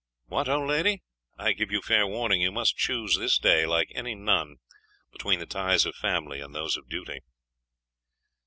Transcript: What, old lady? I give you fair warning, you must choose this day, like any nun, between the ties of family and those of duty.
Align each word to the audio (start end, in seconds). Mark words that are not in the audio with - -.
What, 0.25 0.49
old 0.49 0.67
lady? 0.67 1.03
I 1.37 1.51
give 1.53 1.69
you 1.71 1.79
fair 1.79 2.07
warning, 2.07 2.41
you 2.41 2.51
must 2.51 2.75
choose 2.75 3.15
this 3.17 3.37
day, 3.37 3.67
like 3.67 3.91
any 3.93 4.15
nun, 4.15 4.55
between 5.11 5.37
the 5.37 5.45
ties 5.45 5.85
of 5.85 5.93
family 5.93 6.41
and 6.41 6.55
those 6.55 6.75
of 6.75 6.89
duty. 6.89 7.19